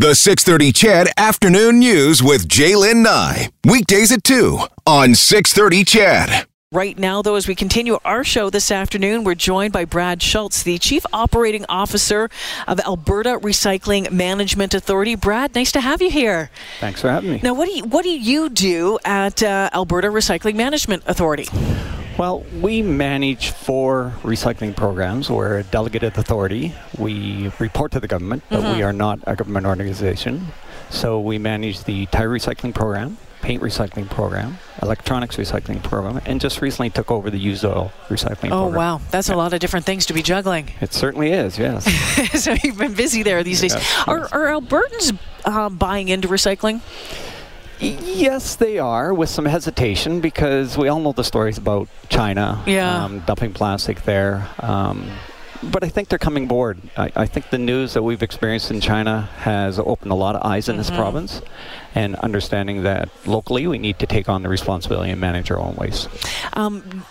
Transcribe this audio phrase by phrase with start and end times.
[0.00, 3.50] The 630 CHED Afternoon News with Jaylen Nye.
[3.66, 6.46] Weekdays at 2 on 630 CHED.
[6.72, 10.62] Right now, though, as we continue our show this afternoon, we're joined by Brad Schultz,
[10.62, 12.30] the Chief Operating Officer
[12.66, 15.16] of Alberta Recycling Management Authority.
[15.16, 16.48] Brad, nice to have you here.
[16.78, 17.40] Thanks for having me.
[17.42, 21.44] Now, what do you, what do you do at uh, Alberta Recycling Management Authority?
[22.18, 25.30] Well, we manage four recycling programs.
[25.30, 26.74] We're a delegated authority.
[26.98, 28.76] We report to the government, but Mm-hmm.
[28.76, 30.48] we are not a government organization.
[30.90, 36.60] So we manage the tire recycling program, paint recycling program, electronics recycling program, and just
[36.60, 38.52] recently took over the used oil recycling program.
[38.52, 38.74] Oh, program.
[38.76, 39.00] wow.
[39.10, 40.72] That's a lot of different things to be juggling.
[40.82, 41.84] It certainly is, yes.
[42.42, 43.74] so you've been busy there these days.
[43.74, 45.16] Yes, Are, are Albertans
[45.46, 46.80] uh, buying into recycling?
[47.80, 53.04] Yes, they are, with some hesitation because we all know the stories about China Yeah.
[53.04, 54.48] um, dumping plastic there.
[54.60, 55.10] Um,
[55.62, 56.78] but I think they're coming board.
[56.96, 60.42] I, I think the news that we've experienced in China has opened a lot of
[60.42, 61.42] eyes in this province
[61.94, 65.74] and understanding that locally we need to take on the responsibility and manage our own
[65.76, 66.08] waste.
[66.54, 67.04] Um,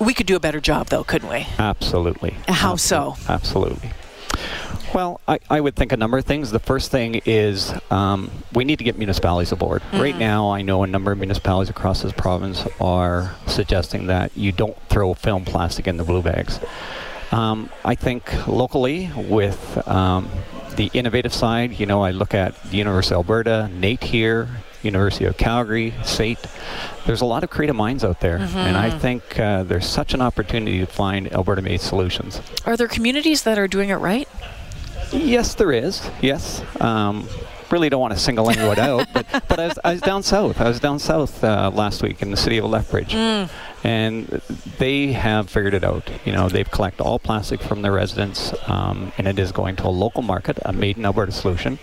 [0.00, 1.46] we could do a better job, though, couldn't we?
[1.58, 2.34] Absolutely.
[2.48, 3.14] How so?
[3.28, 3.90] Absolutely.
[4.94, 6.50] Well, I, I would think a number of things.
[6.50, 9.82] The first thing is um, we need to get municipalities aboard.
[9.92, 14.52] Right now, I know a number of municipalities across this province are suggesting that you
[14.52, 16.60] don't throw film plastic in the blue bags.
[17.32, 20.30] Um, I think locally, with um,
[20.76, 24.48] the innovative side, you know, I look at the University of Alberta, NAIT here,
[24.82, 26.38] University of Calgary, SAIT.
[27.06, 30.20] There's a lot of creative minds out there, and I think uh, there's such an
[30.20, 32.40] opportunity to find Alberta-made solutions.
[32.64, 34.28] Are there communities that are doing it right?
[35.12, 36.08] Yes, there is.
[36.20, 36.62] Yes.
[36.80, 37.28] Um,
[37.70, 40.60] really don't want to single anyone out, but, but I, was, I was down south.
[40.60, 43.14] I was down south uh, last week in the city of Lethbridge,
[43.86, 44.26] and
[44.78, 46.10] they have figured it out.
[46.24, 49.86] You know, they've collected all plastic from their residents, um, and it is going to
[49.86, 51.78] a local market, a made in Alberta solution,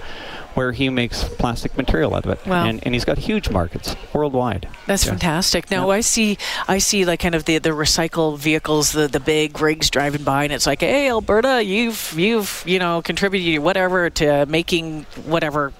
[0.53, 2.45] where he makes plastic material out of it.
[2.45, 2.65] Wow.
[2.65, 4.67] And, and he's got huge markets worldwide.
[4.85, 5.11] That's Yeah.
[5.11, 5.71] fantastic.
[5.71, 5.95] Now Yeah.
[5.97, 6.37] I see,
[6.67, 10.43] I see like kind of the the recycle vehicles, the the big rigs driving by,
[10.43, 15.71] and it's like, hey, Alberta, you've you've you know contributed whatever to making whatever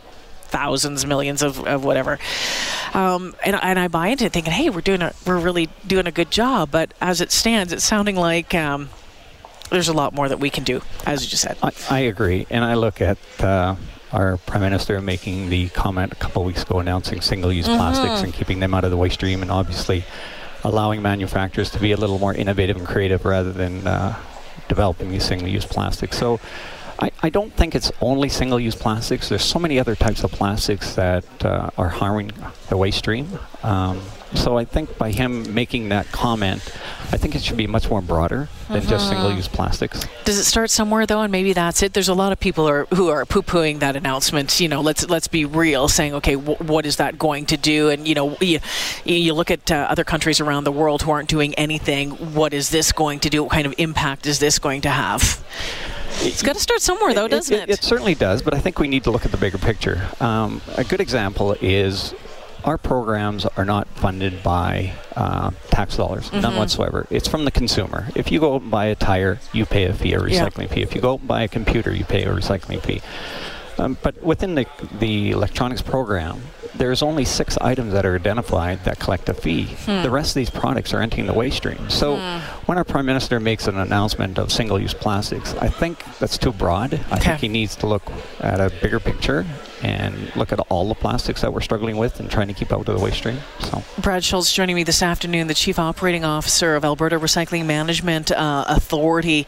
[0.54, 2.20] thousands, millions of, of whatever.
[2.94, 6.06] Um, and, and I buy into it thinking, hey, we're doing a, we're really doing
[6.06, 6.70] a good job.
[6.70, 8.90] But as it stands, it's sounding like um,
[9.72, 11.58] there's a lot more that we can do, as you just said.
[11.64, 13.76] I, I agree, and I look at uh,
[14.12, 18.32] our prime minister making the comment a couple of weeks ago announcing single-use plastics and
[18.32, 20.06] keeping them out of the waste stream, and obviously
[20.64, 24.14] allowing manufacturers to be a little more innovative and creative rather than uh,
[24.68, 26.18] developing these single-use plastics.
[26.18, 26.40] So.
[27.04, 29.28] I, I don't think it's only single-use plastics.
[29.28, 32.32] There's so many other types of plastics that uh, are harming
[32.70, 33.28] the waste stream.
[33.62, 34.02] Um,
[34.34, 36.62] so I think by him making that comment,
[37.12, 40.08] I think it should be much more broader than just single-use plastics.
[40.24, 41.94] Does it start somewhere though, and maybe that's it?
[41.94, 44.60] There's a lot of people are, who are poo-pooing that announcement.
[44.60, 47.90] You know, let's let's be real, saying, okay, wh- what is that going to do?
[47.90, 48.60] And you know, you,
[49.04, 52.12] you look at uh, other countries around the world who aren't doing anything.
[52.34, 53.44] What is this going to do?
[53.44, 55.44] What kind of impact is this going to have?
[56.22, 57.70] It's got to start somewhere, though, doesn't it?
[57.70, 60.08] It, certainly does, but I think we need to look at the bigger picture.
[60.20, 62.14] Um, a good example is
[62.64, 66.42] our programs are not funded by uh, tax dollars, Mm-hmm.
[66.42, 67.08] none whatsoever.
[67.10, 68.08] It's from the consumer.
[68.16, 70.46] If you go out and buy a tire, you pay a fee, a Yeah.
[70.48, 70.82] recycling fee.
[70.82, 73.02] If you go out and buy a computer, you pay a recycling fee.
[73.78, 74.66] Um, but within the,
[75.00, 76.42] the electronics program,
[76.76, 79.66] there's only six items that are identified that collect a fee.
[79.86, 80.02] Hmm.
[80.02, 81.90] The rest of these products are entering the waste stream.
[81.90, 82.18] So
[82.66, 86.94] when our prime minister makes an announcement of single-use plastics, I think that's too broad.
[87.12, 88.04] I think he needs to look
[88.40, 89.46] at a bigger picture
[89.84, 92.88] and look at all the plastics that we're struggling with and trying to keep out
[92.88, 93.38] of the waste stream.
[93.60, 98.32] So Brad Schultz joining me this afternoon, the Chief Operating Officer of Alberta Recycling Management
[98.32, 99.46] uh, Authority.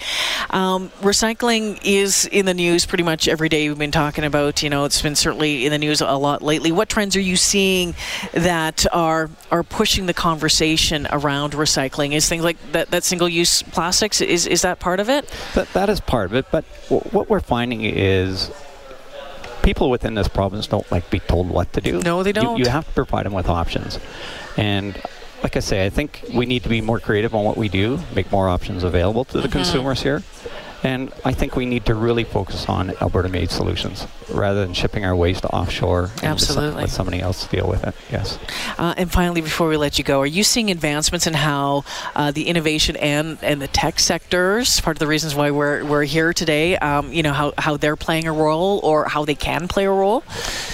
[0.49, 3.69] Um, recycling is in the news pretty much every day.
[3.69, 6.71] We've been talking about, you know, it's been certainly in the news a lot lately.
[6.71, 7.95] What trends are you seeing
[8.33, 12.11] that are are pushing the conversation around recycling?
[12.11, 15.33] Is things like that, that single-use plastics is is that part of it?
[15.53, 16.45] that, that is part of it.
[16.51, 18.51] But w- what we're finding is
[19.65, 21.99] people within this province don't like be told what to do.
[22.01, 22.57] No, they don't.
[22.57, 23.99] You, have to provide them with options.
[24.55, 24.95] And
[25.43, 27.99] like I say, I think we need to be more creative on what we do,
[28.15, 29.51] make more options available to the Mm-hmm.
[29.51, 30.23] consumers here.
[30.85, 35.15] And I think we need to really focus on Alberta-made solutions rather than shipping our
[35.15, 37.95] waste offshore and just let somebody else deal with it.
[38.11, 38.37] Yes.
[38.77, 41.85] Uh, and finally, before we let you go, are you seeing advancements in how
[42.15, 46.03] uh, the innovation and, and the tech sectors, part of the reasons why we're, we're
[46.03, 49.67] here today, um, you know, how, how they're playing a role or how they can
[49.67, 50.23] play a role?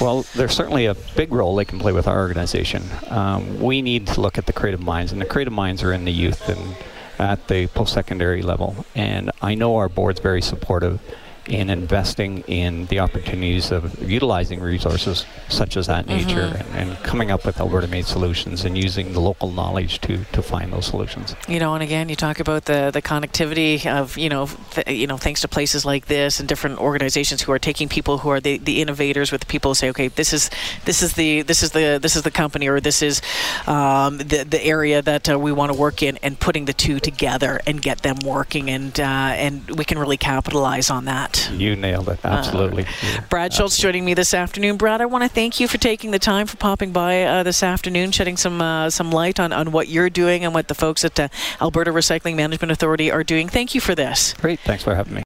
[0.02, 2.84] Well, there's certainly a big role they can play with our organization.
[3.08, 6.04] Um, we need to look at the creative minds, and the creative minds are in
[6.04, 6.76] the youth and
[7.22, 8.86] at the post-secondary level.
[8.96, 11.00] And I know our board's very supportive
[11.52, 16.78] in investing in the opportunities of utilizing resources such as that nature Mm-hmm.
[16.78, 20.42] and, and coming up with Alberta made solutions and using the local knowledge to, to
[20.42, 21.36] find those solutions.
[21.48, 25.08] You know, and again, you talk about the the connectivity of you know, th- you
[25.08, 28.40] know, thanks to places like this and different organizations who are taking people who are
[28.40, 30.50] the, the innovators with the people who say, okay, this is
[30.86, 33.22] this is the this is the this is the company or this is
[33.68, 37.00] um, the the area that uh, we want to work in, and putting the two
[37.00, 41.41] together and get them working, and uh, and we can really capitalize on that.
[41.50, 42.86] You nailed it, absolutely.
[42.86, 44.78] Uh, Brad Schultz joining me this afternoon.
[44.78, 47.64] Brad, I want to thank you for taking the time for popping by uh, this
[47.64, 51.04] afternoon, shedding some uh, some light on, on what you're doing and what the folks
[51.06, 51.28] at uh,
[51.62, 53.50] Alberta Recycling Management Authority are doing.
[53.50, 54.34] Thank you for this.
[54.34, 55.24] Great, thanks for having me.